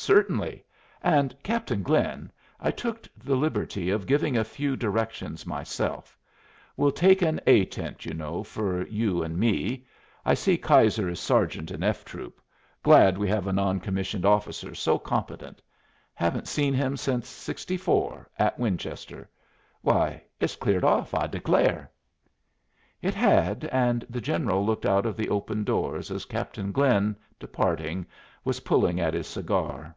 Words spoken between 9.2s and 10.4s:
and me. I